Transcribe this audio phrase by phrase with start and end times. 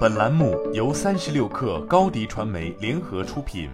[0.00, 3.70] 本栏目由三十六氪高低传媒联合出品。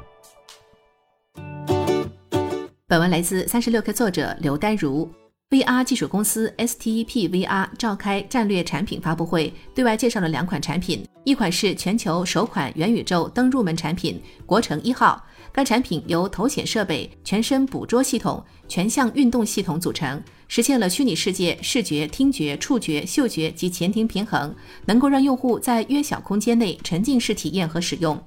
[2.87, 5.09] 本文来自三十六氪作者刘丹如。
[5.51, 15.25] VR 技术公司 STEP VR 召开战略产品发布会，对外介绍了两款产品，一款是全球首款元宇宙登入门产品“国城一号”。
[15.53, 24.53] 该产品由头显设备、全身捕捉系统、全向运动系统组成，实现了虚拟世界视觉、听觉、触觉、嗅觉及前庭平衡，
[24.87, 28.21] 能够让用户在约小空间内沉浸式体验和使用。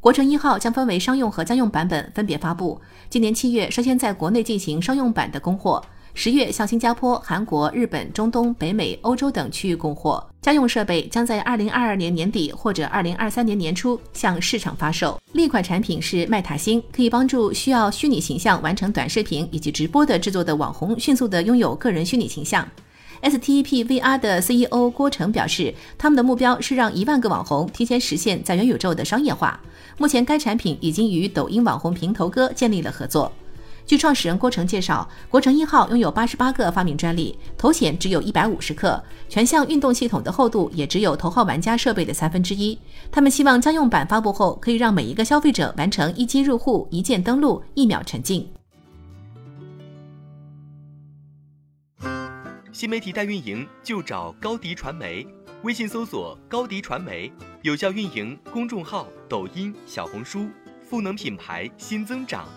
[0.00, 5.80] 国城一号将分为商用和家用版本分别发布，今年七月率先在国内进行商用版的供货。
[6.18, 15.20] 十月向新加坡、韩国、日本、中东、北美、欧洲等区域供货，家用设备将在二零二二年年底或者二零二三年年初向市场发售。
[15.32, 22.66] 另一款产品是麦塔星，可以帮助需要虚拟形象完成短视频以及直播的制作的网红迅速的拥有个人虚拟形象。
[23.20, 29.60] STEP VR 的 CEO 郭成表示，他们的目标是让一万个网红提前实现在元宇宙的商业化。
[29.98, 33.30] 目前，该产品已经与抖音网红平头哥建立了合作。
[33.86, 42.76] 据创始人郭成介绍，国成一号拥有八十八个发明专利，头显只有一百五十克，全向运动系统的厚度也只有头号玩家设备的三分之一。
[43.12, 48.50] 他们希望家用版发布后，可以让每一个消费者完成一机入户、一键登录、一秒沉浸。
[52.72, 55.24] 新媒体代运营就找高迪传媒，
[55.62, 57.30] 微信搜索高迪传媒，
[57.62, 60.48] 有效运营公众号、抖音、小红书，
[60.82, 62.48] 赋能品牌新增长。